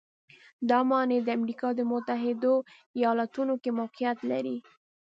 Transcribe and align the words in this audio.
دا 0.69 0.79
ماڼۍ 0.89 1.19
د 1.23 1.27
امریکا 1.37 1.67
د 1.75 1.81
متحدو 1.91 2.55
ایالتونو 2.99 3.53
کې 3.61 3.71
موقعیت 3.79 4.17
لري. 4.31 4.57